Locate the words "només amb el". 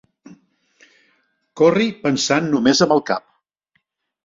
2.57-3.05